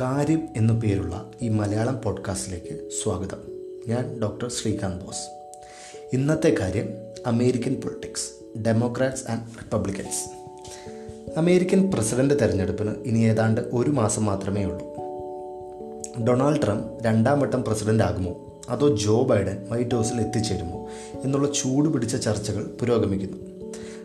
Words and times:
കാര്യം 0.00 0.48
എന്നു 0.56 0.74
പേരുള്ള 0.74 1.30
ഈ 1.42 1.48
മലയാളം 1.48 2.00
പോഡ്കാസ്റ്റിലേക്ക് 2.04 2.88
സ്വാഗതം. 3.02 3.38
ഞാൻ 3.88 4.20
ഡോക്ടർ 4.22 4.50
ശ്രീകാന്ത് 4.50 5.04
ബോസ്. 5.04 5.52
ഇന്നത്തെ 6.12 6.54
കാര്യം 6.60 6.88
American 7.26 7.74
politics 7.74 8.58
Democrats 8.58 9.30
and 9.30 9.40
Republicans. 9.40 10.30
American 11.38 11.90
president 11.90 12.34
തെരഞ്ഞെടുപ്പിന് 12.34 12.90
ഇനി 12.90 13.18
ഏതാണ്ട് 13.18 13.60
ഒരു 13.60 13.90
മാസം 13.90 14.24
മാത്രമേ 14.24 14.64
ഉള്ളൂ. 14.64 14.96
ഡൊണാൾഡ് 16.24 16.62
ട്രംപ് 16.62 17.04
രണ്ടാം 17.04 17.40
വട്ടം 17.40 17.64
പ്രസിഡന്റ് 17.64 18.04
ആകുമോ? 18.04 18.60
അതോ 18.68 18.96
ജോ 18.96 19.22
ബൈഡൻ 19.22 19.66
വൈറ്റ് 19.68 19.94
ഹൗസിൽ 19.94 20.20
എത്തിച്ചേരുമോ? 20.20 20.88
എന്നുള്ള 21.24 21.52
ചൂടുപിടിച്ച 21.52 22.16
ചർച്ചകൾ 22.16 22.64
പുരോഗമിക്കുന്നു. 22.80 23.59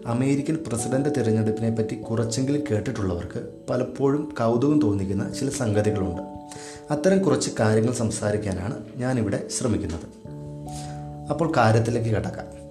അമേരിക്കൻ 0.05 0.57
പ്രസിഡന്റ് 0.67 1.09
തിരഞ്ഞെടുപ്പിനെ 1.09 1.69
പറ്റി 1.69 1.95
കുറച്ചെങ്കിലും 1.95 2.63
കേട്ടിട്ടുള്ളവർക്ക് 2.71 3.49
പലപ്പോഴും 3.69 4.35
കൗതുകം 4.39 4.81
തോന്നിക്കുന്ന 4.81 5.33
ചില 5.33 5.49
സംഗതികളുണ്ട്. 5.49 6.21
അത്തരം 6.91 7.23
കുറച്ച് 7.23 7.49
കാര്യങ്ങൾ 7.59 7.93
സംസാരിക്കാനാണ് 7.93 8.85
ഞാനിവിടെ 8.97 9.47
ശ്രമിക്കുന്നത്. 9.47 10.27
അപ്പോൾ 11.29 11.53
കാര്യത്തിലേക്ക് 11.57 12.09
കിടക്കാം. 12.09 12.65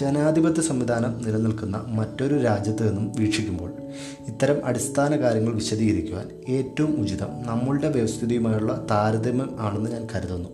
ജനാധിപത്യ 0.00 0.62
സംവിധാനം 0.62 1.22
നിലനിൽക്കുന്ന 1.26 1.84
മറ്റൊരു 1.86 2.38
രാജ്യത്ത് 2.38 2.88
നിന്നും 2.88 3.12
വീക്ഷിക്കുമ്പോൾ 3.18 3.72
ഇത്തരം 4.26 4.66
അടിസ്ഥാന 4.66 5.16
കാര്യങ്ങൾ 5.16 5.54
വിശദീകരിക്കുവാൻ 5.54 6.30
ഏറ്റവും 6.48 7.00
ഉചിതം 7.02 7.28
നമ്മളുടെ 7.46 7.88
വ്യവസ്ഥിതിയുമായുള്ള 7.90 8.86
താരതമ്യം 8.90 9.56
ആണെന്ന് 9.60 9.90
ഞാൻ 9.90 10.06
കരുതുന്നു. 10.14 10.48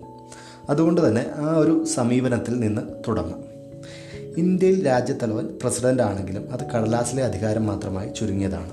അതുകൊണ്ട് 0.71 1.09
തന്നെ 1.09 1.27
ആ 1.37 1.57
ഒരു 1.57 1.85
സമീപനത്തിൽ 1.85 2.61
നിന്ന് 2.61 2.83
തുടങ്ങാം. 3.09 3.46
ഇന്ത്യയിൽ 4.37 4.87
രാജ്യത്തലവൻ 4.87 5.49
പ്രസിഡന്റ് 5.63 6.03
ആണെങ്കിലും 6.03 6.53
അത് 6.53 6.71
കടലാസിലെ 6.71 7.25
അധികാരം 7.25 7.67
മാത്രമായി 7.67 8.09
ചുരുങ്ങിയതാണ്. 8.17 8.71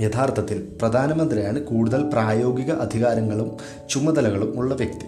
യഥാർത്ഥത്തിൽ 0.00 0.68
പ്രധാനമന്ത്രിയാണ് 0.82 1.60
കൂടുതൽ 1.60 2.02
പ്രായോഗിക 2.02 2.72
അധികാരങ്ങളും 2.72 3.56
ചുമതലകളും 3.90 4.58
ഉള്ള 4.58 4.74
വ്യക്തി. 4.74 5.06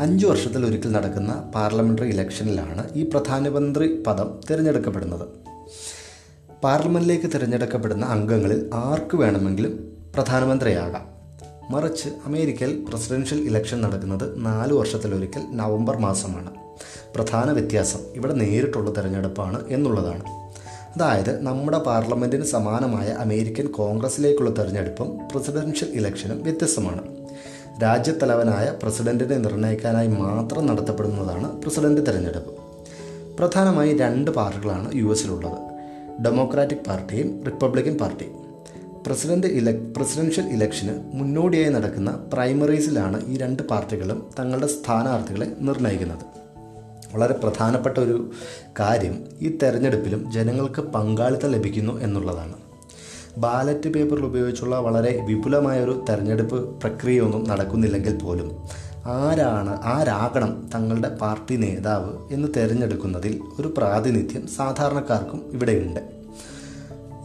അഞ്ചു 0.00 0.26
വർഷത്തിൽ 0.26 0.66
ഒരിക്കൽ 0.66 0.92
നടക്കുന്ന 0.92 1.50
പാർലമെന്ററി 1.54 2.08
ഇലക്ഷനിലാണ് 2.08 2.88
ഈ 2.94 3.02
പ്രധാനമന്ത്രി 3.02 4.02
പദം 4.02 4.40
തിരഞ്ഞെടുക്കപ്പെടുന്നത്. 4.50 5.28
പാർലമെന്റിലേക്ക് 6.64 7.26
തിരഞ്ഞെടുക്കപ്പെടുന്ന 7.26 8.06
അംഗങ്ങളിൽ 8.06 8.70
ആർക്ക് 8.74 9.16
വേണമെങ്കിലും 9.16 9.92
പ്രധാനമന്ത്രിയാകാം. 10.14 11.13
മറിച്ച് 11.70 12.08
അമേരിക്കയിൽ 12.26 12.84
പ്രസിഡൻഷ്യൽ 12.88 13.38
ഇലക്ഷൻ 13.38 13.80
നടക്കുന്നത് 13.80 14.46
നാല് 14.46 14.72
വർഷത്തിലൊരിക്കൽ 14.72 15.42
നവംബർ 15.50 15.98
മാസമാണ്. 15.98 16.50
പ്രധാന 17.14 17.50
വ്യത്യാസം 17.50 18.00
ഇവിടെ 18.14 18.34
നേരിട്ടുള്ള 18.34 18.90
തിരഞ്ഞെടുപ്പാണ് 18.90 19.68
എന്നുള്ളതാണ്. 19.68 20.22
അതായത് 20.94 21.42
നമ്മുടെ 21.42 21.78
പാർലമെന്റിന് 21.78 22.44
സമാനമായ 22.44 23.06
അമേരിക്കൻ 23.06 23.66
കോൺഗ്രസിലേക്കുള്ള 23.66 24.50
തിരഞ്ഞെടുപ്പും 24.50 25.18
പ്രസിഡൻഷ്യൽ 25.34 25.88
ഇലക്ഷനും 25.88 26.42
വ്യത്യസ്തമാണ്. 26.42 27.16
രാജ്യത്തലവനായ 27.82 28.72
പ്രസിഡന്റിനെ 28.82 29.38
നിർണയിക്കാനായി 29.38 30.06
മാത്രം 30.06 30.66
നടത്തപ്പെടുന്നതാണ് 30.66 31.62
പ്രസിഡന്റ് 31.62 32.00
തിരഞ്ഞെടുപ്പ്. 32.00 32.54
പ്രധാനമായി 33.38 33.98
രണ്ട് 33.98 34.30
പാർട്ടികളാണ് 34.30 34.94
യു 34.94 35.06
എസിലുള്ളത്. 35.06 35.58
ഡെമോക്രാറ്റിക് 36.24 36.78
പാർട്ടിയും 36.78 37.44
റിപ്പബ്ലിക്കൻ 37.46 37.98
പാർട്ടിയും 37.98 38.43
പ്രസിഡന്റ് 39.06 39.46
ഇല 39.46 39.70
പ്രസിഡൻഷ്യൽ 39.96 40.44
ഇലക്ഷന് 40.44 41.16
മുന്നോടിയായി 41.16 41.68
നടക്കുന്ന 41.68 42.10
പ്രൈമറീസിലാണ് 42.10 43.26
ഈ 43.26 43.36
രണ്ട് 43.36 43.62
പാർട്ടികളും 43.62 44.30
തങ്ങളുടെ 44.38 44.66
സ്ഥാനാർത്ഥികളെ 44.66 45.56
നിർണയിക്കുന്നത് 45.60 46.24
വളരെ 47.14 47.34
പ്രധാനപ്പെട്ട 47.34 47.98
ഒരു 47.98 48.30
കാര്യം 48.80 49.24
ഈ 49.40 49.58
തെരഞ്ഞെടുപ്പിലും 49.62 50.32
ജനങ്ങൾക്ക് 50.32 50.82
പങ്കാളിത്തം 50.82 51.50
ലഭിക്കുന്നു 51.50 52.00
എന്നുള്ളതാണ്. 52.00 52.54
ബാലറ്റ് 53.38 53.88
പേപ്പറിൽ 53.88 54.24
ഉപയോഗിച്ചുള്ള 54.24 54.76
വളരെ 54.76 55.24
വിപുലമായ 55.26 55.84
ഒരു 55.84 56.04
തെരഞ്ഞെടുപ്പ് 56.08 56.80
പ്രക്രിയയൊന്നും 56.80 57.44
നടക്കുന്നില്ലെങ്കിൽ 57.48 58.18
പോലും 58.18 58.58
ആരാണ് 59.06 59.82
ആരാകണം 59.84 60.70
തങ്ങളുടെ 60.74 61.08
പാർട്ടി 61.08 61.56
നേതാവ് 61.56 62.34
എന്ന് 62.34 62.48
തിരഞ്ഞെടുക്കുന്നതിൽ 62.56 63.40
ഒരു 63.60 63.74
പ്രാതിനിധ്യം 63.78 64.46
സാധാരണക്കാർക്കും 64.46 65.42
ഇവിടെയുണ്ട്. 65.52 66.13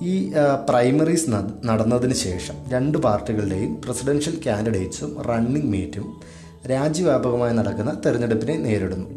ഈ 0.01 0.31
പ്രൈമറീസ് 0.69 1.29
നടന്നതിന് 1.65 2.13
ശേഷം 2.13 2.53
രണ്ട് 2.69 2.97
പാർട്ടികളുടെയും 2.97 3.81
പ്രസിഡൻഷ്യൽ 3.81 4.41
കാൻഡിഡേറ്റ്സും 4.45 5.23
റണ്ണിംഗ് 5.23 5.71
മേറ്റും 5.71 6.19
രാജ്യവ്യാപകമായി 6.69 7.53
നടക്കുന്ന 7.53 8.01
തെരഞ്ഞെടുപ്പിനെ 8.05 8.57
നേരിടുന്നു. 8.57 9.09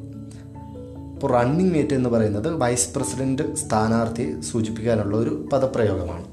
ഇപ്പോൾ 1.14 1.32
റണ്ണിംഗ് 1.32 1.72
മേറ്റ് 1.72 1.94
എന്ന് 1.94 2.10
പറയുന്നത് 2.10 2.48
വൈസ് 2.48 2.94
പ്രസിഡന്റ് 2.94 3.54
സ്ഥാനാർത്ഥിയെ 3.54 4.40
സൂചിപ്പിക്കാനുള്ള 4.40 5.16
ഒരു 5.16 5.48
പദപ്രയോഗമാണ്. 5.52 6.24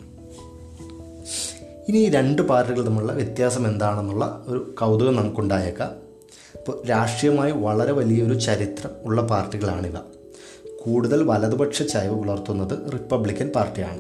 ഇനി 1.90 1.98
ഈ 1.98 2.10
രണ്ട് 2.10 2.42
പാർട്ടികൾ 2.42 2.86
തമ്മിലുള്ള 2.86 3.14
വ്യത്യാസം 3.14 3.68
എന്താണെന്നുള്ള 3.68 4.44
ഒരു 4.48 4.76
കൗതുകം 4.80 5.16
നമുക്കുണ്ടായേക്കാം. 5.16 5.92
ഇപ്പോൾ 6.58 6.88
രാഷ്ട്രീയമായി 6.90 7.52
വളരെ 7.52 7.92
വലിയൊരു 7.92 8.34
ചരിത്രം 8.34 8.92
ഉള്ള 9.04 9.22
പാർട്ടികളാണിവ. 9.22 9.98
കൂടുതൽ 10.85 11.23
വലതുപക്ഷ 11.23 11.84
ചായ്വ് 11.84 12.16
പുലർത്തുന്നത് 12.16 12.91
റിപ്പബ്ലിക്കൻ 12.94 13.50
പാർട്ടിയാണ്. 13.50 14.00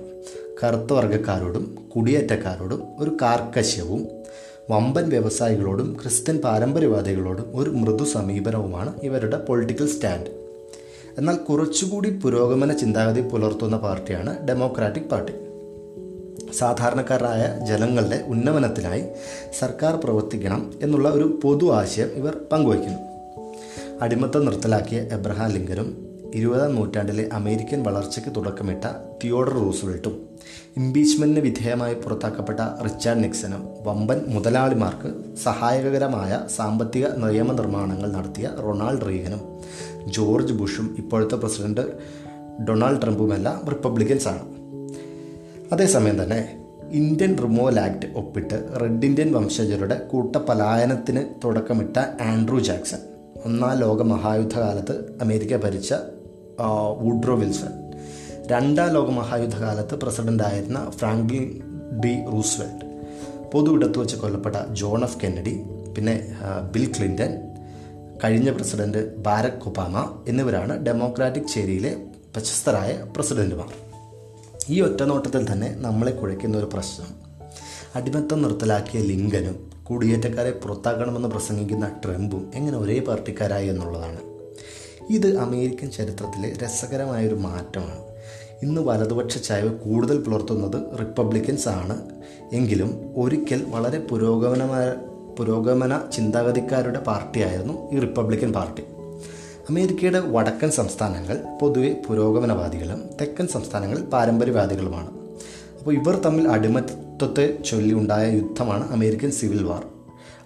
കറുത്ത 0.63 0.93
വർഗക്കാരോടും 0.93 1.77
കുടിയേറ്റക്കാരോടും 1.95 2.83
ഒരു 2.99 3.17
കാർക്കശ്യവും 3.21 4.07
വമ്പൻ 4.69 5.09
വ്യവസായികളോടും 5.09 5.97
ക്രിസ്ത്യൻ 6.01 6.37
പാരമ്പര്യവാദികളോടും 6.37 7.51
ഒരു 7.55 7.69
മൃദു 7.69 8.03
സമീപനവുമാണ് 8.03 8.93
ഇവരുടെ 9.03 9.37
പൊളിറ്റിക്കൽ 9.37 9.87
സ്റ്റാൻഡ്. 9.87 10.27
എന്നാൽ 11.17 11.35
കുറച്ചുകൂടി 11.35 12.09
പുരോഗമന 12.09 12.73
ചിന്താഗതി 12.73 13.21
പുലർത്തുന്ന 13.21 13.77
പാർട്ടിയാണ് 13.77 14.47
ഡെമോക്രാറ്റിക് 14.47 15.03
പാർട്ടി. 15.03 15.33
സാധാരണക്കാരായ 16.53 17.65
ജനങ്ങളുടെ 17.65 18.23
ഉന്നമനത്തിനായി 18.27 19.03
സർക്കാർ 19.59 19.95
പ്രവർത്തിക്കണം 20.03 20.73
എന്നുള്ള 20.81 21.09
ഒരു 21.09 21.39
പൊതു 21.43 21.73
ആശയം 21.73 22.07
ഇവർ 22.07 22.37
പങ്കുവയ്ക്കുന്നു. 22.51 22.99
അടിമത്തം 24.01 24.45
നിർത്തലാക്കിയ 24.45 24.99
എബ്രഹാം 24.99 25.51
ലിങ്കനും 25.51 26.08
ഇരുപതാം 26.33 26.75
നൂറ്റാണ്ടിലെ 26.75 27.29
അമേരിക്കൻ 27.33 27.83
വളർച്ചയ്ക്ക് 27.83 28.35
തുടക്കമിട്ട 28.35 28.85
തിയോഡർ 29.23 29.53
റൂസ്വെൽട്ടും 29.53 30.25
ഇംപീച്ച്മെന്റിന് 30.77 31.43
വിധേയമായി 31.43 31.93
പുറത്താക്കപ്പെട്ട 31.93 32.59
റിച്ചാർഡ് 32.83 33.23
നിക്സനും 33.23 33.67
വമ്പൻ 33.83 34.21
മുതലാളിമാർക്ക് 34.27 35.35
സഹായകരമായ 35.35 36.41
സാമ്പത്തിക 36.55 37.07
നിയമനിർമ്മാണങ്ങൾ 37.07 38.11
നടത്തിയ 38.11 38.49
റൊണാൾഡ് 38.59 39.07
റീഗനും 39.07 39.41
ജോർജ് 40.07 40.53
ബുഷും 40.53 40.95
ഇപ്പോഴത്തെ 40.97 41.35
പ്രസിഡന്റ് 41.35 41.81
ഡൊണാൾഡ് 42.63 43.01
ട്രംപുമെല്ലാം 43.01 43.67
റിപ്പബ്ലിക്കൻസാണ്. 43.69 44.41
അതേസമയം 45.73 46.23
തന്നെ 46.23 46.65
ഇന്ത്യൻ 46.91 47.37
റിമോവൽ 47.37 47.79
ആക്ട് 47.79 48.05
ഒപ്പിട്ട് 48.15 48.79
റെഡ് 48.81 49.05
ഇന്ത്യൻ 49.05 49.33
വംശജരുടെ 49.33 49.95
കൂട്ടപലായനത്തിന് 49.95 51.25
തുടക്കമിട്ട 51.43 51.97
ആൻഡ്രൂ 52.21 52.59
ജാക്സൺ. 52.59 52.97
ഒന്നാം 53.45 53.79
ലോക 53.79 54.01
മഹായുദ്ധകാലത്ത് 54.01 55.17
അമേരിക്ക 55.21 55.55
ഭരിച്ച 55.55 55.93
വുഡ്രോ 57.01 57.35
വിൽസൺ. 57.35 57.73
രണ്ടാം 58.47 58.89
ലോക 58.93 59.09
മഹായുദ്ധകാലത്ത് 59.09 59.95
പ്രസിഡന്റായിരുന്ന 59.95 60.89
ഫ്രാങ്ക്ലിൻ 60.89 61.47
ഡി 61.99 62.13
റൂസ്വെൽറ്റ് 62.33 62.85
പൊതു 63.51 63.75
ഇടത്ത് 63.75 63.99
വെച്ച് 63.99 64.15
കൊല്ലപ്പെട്ട 64.15 64.55
ജോൺ 64.71 65.03
എഫ് 65.03 65.19
കെന്നഡി 65.23 65.53
പിന്നെ 65.97 66.35
ബിൽ 66.73 66.93
ക്ലിന്റൺ 66.97 67.31
കഴിഞ്ഞ 68.23 68.49
പ്രസിഡന്റ് 68.49 69.17
ബാരക് 69.17 69.67
ഒബാമ 69.67 70.23
എന്നിവരാണ് 70.27 70.85
ഡെമോക്രാറ്റിക് 70.85 71.47
ചേരിയിലെ 71.53 71.91
പ്രശസ്തരായ 72.33 73.05
പ്രസിഡന്റുമാർ. 73.15 73.71
ഈ 74.69 74.81
ഒറ്റനോട്ടത്തിൽ 74.81 75.51
തന്നെ 75.51 75.69
നമ്മളെ 75.75 76.11
കുഴയ്ക്കുന്ന 76.11 76.57
ഒരു 76.57 76.69
പ്രശ്നം. 76.73 77.09
അടിമത്തം 77.95 78.41
നിർത്തലാക്കിയ 78.41 79.01
ലിങ്കനും 79.01 79.69
കുടിയേറ്റക്കാരെ 79.83 80.51
പുറത്താക്കണമെന്ന് 80.51 81.27
പ്രസംഗിക്കുന്ന 81.27 81.85
ട്രംപും 82.05 82.51
എങ്ങനെ 82.55 82.77
ഒരേ 82.77 82.99
പാർട്ടിക്കാരായി 82.99 83.67
എന്നുള്ളതാണ്. 83.67 84.19
ഇത് 85.09 85.37
അമേരിക്കൻ 85.37 85.89
ചരിത്രത്തിലെ 85.89 86.53
രസകരമായൊരു 86.65 87.35
മാറ്റമാണ്. 87.35 87.99
ഇന്ന് 88.63 88.81
വലതുപക്ഷ 88.81 89.37
ചായ്വ് 89.37 89.79
കൂടുതൽ 89.79 90.21
പുലർത്തുന്നത് 90.21 90.99
റിപ്പബ്ലിക്കൻസ് 90.99 91.69
ആണ്. 91.69 92.01
എങ്കിലും 92.53 93.13
ഒരിക്കൽ 93.17 93.65
വളരെ 93.69 93.99
പുരോഗമനമായ 93.99 94.93
പുരോഗമന 95.39 96.01
ചിന്താഗതിക്കാരുടെ 96.13 96.99
പാർട്ടിയായിരുന്നു 96.99 97.91
ഈ 97.91 97.99
റിപ്പബ്ലിക്കൻ 97.99 98.53
പാർട്ടി. 98.53 98.83
അമേരിക്കയുടെ 99.69 100.19
വടക്കൻ 100.19 100.71
സംസ്ഥാനങ്ങൾ 100.71 101.43
പൊതുവെ 101.61 102.01
പുരോഗമനവാദികളും 102.07 103.03
തെക്കൻ 103.21 103.47
സംസ്ഥാനങ്ങൾ 103.47 104.01
പാരമ്പര്യവാദികളുമാണ്. 104.01 105.09
അപ്പോൾ 105.79 105.95
ഇവർ 105.95 106.21
തമ്മിൽ 106.21 106.49
അടിമത്വത്തെ 106.49 107.57
ചൊല്ലി 107.65 107.93
ഉണ്ടായ 107.93 108.31
യുദ്ധമാണ് 108.31 108.91
അമേരിക്കൻ 108.91 109.31
സിവിൽ 109.31 109.63
വാർ. 109.63 109.85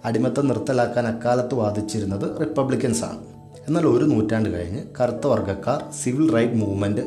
അടിമത്തം 0.04 0.48
നിർത്തലാക്കാൻ 0.48 1.06
അക്കാലത്ത് 1.06 1.54
വാദിച്ചിരുന്നത് 1.54 2.40
റിപ്പബ്ലിക്കൻസാണ് 2.40 3.33
എന്നാൽ 3.68 3.84
ഒരു 3.86 4.04
നൂറ്റാണ്ട് 4.04 4.48
കഴിഞ്ഞ് 4.54 4.82
കറുത്ത 5.00 5.26
വർഗക്കാർ 5.26 5.80
സിവിൽ 6.02 6.26
റൈറ്റ് 6.34 6.54
മൂവ്മെന്റ് 6.54 7.04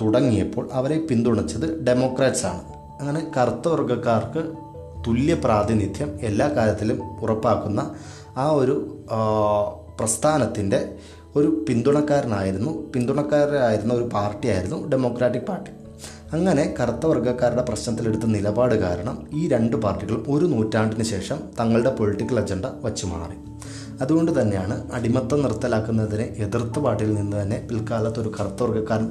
തുടങ്ങിയപ്പോൾ 0.00 0.64
അവരെ 0.72 0.98
പിന്തുണച്ചത് 1.06 1.66
ഡെമോക്രാറ്റ്സ് 1.84 2.46
ആണ്. 2.46 2.62
അങ്ങനെ 3.00 3.20
കറുത്ത 3.36 3.68
വർഗക്കാർക്ക് 3.68 4.42
തുല്യ 5.06 5.34
പ്രാതിനിധ്യം 5.34 6.10
എല്ലാ 6.22 6.48
കാര്യത്തിലും 6.48 6.98
ഉറപ്പാക്കുന്ന 7.20 7.80
ആ 8.36 8.46
ഒരു 8.50 8.74
പ്രസ്ഥാനത്തിന്റെ 10.00 10.80
ഒരു 11.36 11.64
പിന്തുണക്കാരനായിരുന്നു 11.68 12.70
പിന്തുണക്കാരായിരുന്ന 12.94 13.92
ഒരു 13.94 14.06
പാർട്ടിയായിരുന്നു 14.14 14.78
ഡെമോക്രാറ്റിക് 14.92 15.46
പാർട്ടി. 15.50 15.72
അങ്ങനെ 16.32 16.74
കറുത്ത 16.80 17.06
വർഗക്കാരുടെ 17.06 17.62
പ്രശ്നത്തിലെടുത്ത 17.68 18.26
നിലപാട് 18.34 18.74
കാരണം 18.74 19.16
ഈ 19.34 19.48
രണ്ട് 19.48 19.76
പാർട്ടികളും 19.76 20.24
ഒരു 20.28 20.46
നൂറ്റാണ്ടിന് 20.46 21.04
ശേഷം 21.04 21.38
തങ്ങളുടെ 21.60 21.92
പൊളിറ്റിക്കൽ 21.96 22.40
അജണ്ട 22.40 22.66
വച്ചു 22.84 23.06
മാറി. 23.06 23.36
അതുകൊണ്ട് 24.00 24.40
തന്നെയാണ് 24.40 24.82
അടിമത്തം 24.92 25.42
നിർത്തലാക്കുന്നതിനെ 25.42 26.34
എതിർത്ത 26.38 26.78
പാർട്ടിയിൽ 26.78 27.14
നിന്ന് 27.14 27.42
തന്നെ 27.42 27.58
പിൽക്കാലത്ത് 27.68 28.20
ഒരു 28.20 28.28
കറുത്ത 28.38 28.62
വർഗക്കാരൻ 28.62 29.08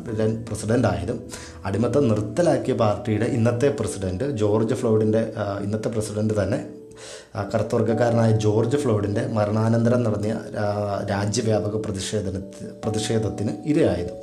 പ്രസിഡന്റ് 0.48 0.88
ആയതും 0.88 1.20
അടിമത്തം 1.66 2.08
നിർത്തലാക്കിയ 2.08 2.74
പാർട്ടിയുടെ 2.76 3.26
ഇന്നത്തെ 3.30 3.70
പ്രസിഡന്റ് 3.80 4.24
ജോർജ് 4.36 4.74
ഫ്ലോയിഡിന്റെ 4.74 5.22
ഇന്നത്തെ 5.64 5.90
പ്രസിഡന്റ് 5.90 6.44
തന്നെ 6.44 6.60
ആ, 7.36 7.50
കറുത്ത 7.54 7.76
വർഗക്കാരനായ 7.76 8.32
ജോർജ് 8.38 8.78
ഫ്ലോയിഡിന്റെ 8.78 9.28
മരണാനന്തരം 9.28 10.04
നടന്ന 10.04 10.32
ആ, 10.58 10.66
രാജ്യവ്യാപക 11.10 11.76
പ്രതിഷേധന 11.86 12.38
പ്രതിഷേധത്തിന് 12.86 13.52
ഇരയായത്. 13.66 14.14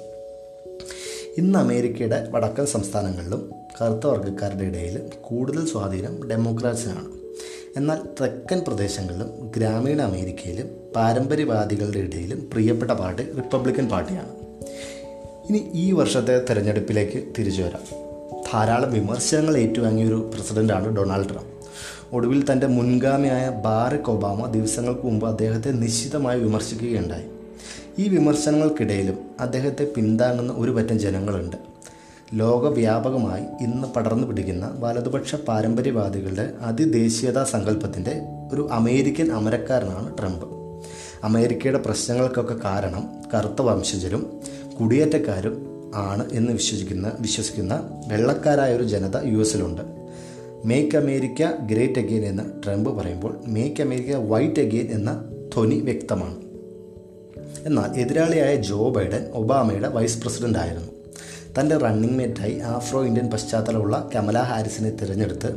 ഇന്ന് 1.36 1.58
അമേരിക്കയുടെ 1.58 2.28
വടക്കൻ 2.30 2.66
സംസ്ഥാനങ്ങളിലും 2.66 3.42
കറുത്ത 3.80 4.06
വർഗക്കാരുടെ 4.06 4.64
ഇടയിൽ 4.64 4.96
കൂടുതൽ 5.20 5.66
സ്വാധീനം 5.66 6.28
ഡെമോക്രാറ്റ്സിനാണ്. 6.28 7.08
എന്നാൽ 7.76 7.98
തെക്കൻ 8.20 8.60
പ്രദേശങ്ങളിലും 8.68 9.52
ഗ്രാമീണ 9.56 10.02
അമേരിക്കയിലും 10.02 10.66
പാരമ്പര്യവാദികളുടെ 10.96 11.98
ഇടയിലും 11.98 12.50
പ്രിയപ്പെട്ട 12.52 12.90
പാർട്ടി 12.90 13.22
റിപ്പബ്ലിക്കൻ 13.22 13.88
പാർട്ടിയാണ്. 13.88 14.28
ഇനി 15.48 15.70
ഈ 15.74 15.92
വർഷത്തെ 15.92 16.44
തിരഞ്ഞെടുപ്പിലേക്ക് 16.50 17.22
തിരിച്ചു 17.38 17.62
വരാം. 17.62 17.80
ധാരാളം 18.52 18.92
വിമർശനങ്ങൾ 18.92 19.56
ഏറ്റുവാങ്ങിയ 19.56 20.04
ഒരു 20.04 20.30
പ്രസിഡന്റാണ് 20.34 20.96
ഡൊണാൾഡ് 20.96 21.28
ട്രംപ്. 21.28 21.56
ഒടുവിൽ 22.12 22.52
തന്റെ 22.52 22.66
മുൻഗാമിയായ 22.66 23.48
ബാറക് 23.48 24.10
ഒബാമ 24.10 24.50
ദിവസങ്ങൾക്ക് 24.50 25.02
മുമ്പ് 25.02 25.26
അദ്ദേഹത്തെ 25.26 25.70
നിശ്ചിതമായി 25.70 26.40
വിമർശിക്കുകയുണ്ടായി. 26.40 27.24
ഈ 27.98 28.08
വിമർശനങ്ങൾക്കിടയിലും 28.08 29.18
അദ്ദേഹത്തെ 29.40 29.88
പിന്താങ്ങുന്ന 29.96 30.52
ഒരു 30.56 30.70
പറ്റം 30.70 30.98
ജനങ്ങളുണ്ട്. 30.98 31.75
ലോകവ്യാപകമായി 32.34 33.42
ഇന്ന് 33.42 33.88
പടർന്നു 33.94 34.26
പിടിക്കുന്ന 34.26 34.70
വലതുപക്ഷ 34.78 35.34
പാരമ്പര്യവാദികളുടെ 35.34 36.52
അതിദേശീയതാ 36.60 37.44
സങ്കല്പത്തിന്റെ 37.44 38.22
ഒരു 38.52 38.68
അമേരിക്കൻ 38.72 39.32
അമരക്കാരനാണ് 39.32 40.18
ട്രംപ്. 40.18 40.44
അമേരിക്കയുടെ 41.24 41.78
പ്രശ്നങ്ങൾക്കൊക്കെ 41.78 42.54
കാരണം 42.54 43.08
കറുത്ത 43.34 43.62
വംശജരും 43.62 44.40
കുടിയേറ്റക്കാരും 44.80 45.66
ആണ് 45.94 46.30
എന്ന് 46.32 46.52
വിശ്വസിക്കുന്ന 46.52 47.12
വിശ്വസിക്കുന്ന 47.20 48.02
വെള്ളക്കാരായ 48.08 48.76
ഒരു 48.76 48.82
ജനത 48.82 49.16
യു 49.24 49.38
എസിലുണ്ട് 49.38 49.82
മേക്ക് 50.64 50.96
അമേരിക്ക 50.96 51.50
ഗ്രേറ്റ് 51.66 52.00
അഗെയിൻ 52.00 52.24
എന്ന് 52.24 52.42
ട്രംപ് 52.66 52.90
പറയുമ്പോൾ 52.90 53.36
മേക്ക് 53.46 53.82
അമേരിക്ക 53.82 54.14
വൈറ്റ് 54.14 54.60
അഗെയിൻ 54.60 54.90
എന്ന 54.90 55.24
ധ്വനി 55.54 55.74
വ്യക്തമാണ്. 55.74 56.36
എന്നാൽ 57.66 58.00
എതിരാളിയായ 58.00 58.56
ജോ 58.56 58.90
ബൈഡൻ 58.90 59.30
ഒബാമയുടെ 59.34 59.88
വൈസ് 59.88 60.22
പ്രസിഡന്റ് 60.22 60.58
ആയിരുന്നു 60.58 60.95
തന്റെ 61.60 61.76
റണ്ണിംഗ് 61.76 62.18
മേറ്റായി 62.18 62.58
ആഫ്രോ 62.58 63.04
ഇന്ത്യൻ 63.04 63.30
പശ്ചാത്തലമുള്ള 63.30 64.08
കമല 64.14 64.38
ഹാരിസിനെ 64.38 64.90
തിരഞ്ഞെടുത്ത് 64.90 65.56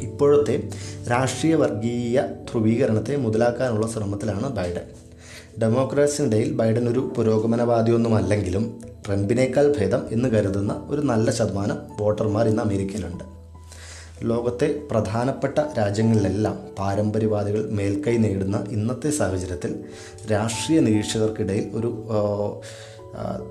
ഇപ്പോഴത്തെ 0.00 0.68
രാഷ്ട്രീയ 1.10 1.54
വർഗീയ 1.54 2.22
ധ്രുവീകരണത്തെ 2.50 3.16
മുതലാക്കാനുള്ള 3.16 3.86
ശ്രമത്തിലാണ് 3.86 4.48
ബൈഡൻ. 4.48 4.86
ഡെമോക്രാറ്റ്സിനിടയിൽ 5.62 6.52
ബൈഡൻ 6.52 6.88
ഒരു 6.88 7.12
പുരോഗമനവാദിയൊന്നുമല്ലെങ്കിലും 7.16 8.80
ട്രംപിനേക്കാൾ 9.08 9.74
ഭേദം 9.78 10.02
എന്ന് 10.10 10.28
കരുതുന്ന 10.28 10.86
ഒരു 10.88 11.00
നല്ല 11.00 11.30
ശതമാനം 11.30 11.78
വോട്ടർമാർ 12.00 12.48
ഇന്ന് 12.48 12.62
അമേരിക്കയിലുണ്ട്. 12.62 13.24
ലോകത്തെ 14.22 14.80
പ്രധാനപ്പെട്ട 14.90 15.58
രാജ്യങ്ങളിലെല്ലാം 15.78 16.58
പാരമ്പര്യവാദികൾ 16.78 17.70
മേൽക്കൈ 17.70 18.16
നേടുന്ന 18.16 18.64
ഇന്നത്തെ 18.70 19.10
സാഹചര്യത്തിൽ 19.10 19.84
രാഷ്ട്രീയ 20.32 20.80
നിരീക്ഷകർക്കിടയിൽ 20.80 21.70
ഒരു 21.74 22.04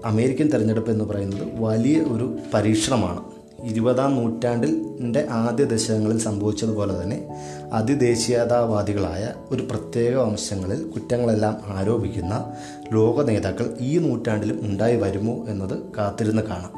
അമേരിക്കൻ 0.06 0.48
തിരഞ്ഞെടുപ്പ് 0.48 0.92
എന്ന് 0.92 1.06
പറയുന്നത് 1.06 1.62
വലിയ 1.62 2.00
ഒരു 2.00 2.38
പരീക്ഷണമാണ്. 2.54 3.34
ഇരുപതാം 3.64 4.16
നൂറ്റാണ്ടിന്റെ 4.16 5.28
ആദ്യ 5.30 5.64
ദശകങ്ങളിൽ 5.64 6.20
സംഭവിച്ചതുപോലെ 6.20 7.02
തന്നെ 7.02 7.28
അതിദേശീയതാവാദികളായ 7.74 9.34
ഒരു 9.52 9.64
പ്രത്യേക 9.64 10.16
വംശങ്ങളിൽ 10.16 10.84
കുറ്റങ്ങളെല്ലാം 10.84 11.58
ആരോപിക്കുന്ന 11.68 12.54
ലോക 12.94 13.24
നേതാക്കൾ 13.24 13.78
ഈ 13.82 13.98
നൂറ്റാണ്ടിലും 13.98 14.60
ഉണ്ടായി 14.62 14.96
വരുമോ 14.96 15.46
എന്നത് 15.48 15.80
കാത്തിരുന്ന് 15.98 16.42
കാണാം. 16.42 16.74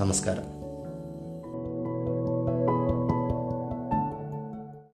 നമസ്കാരം. 0.00 0.55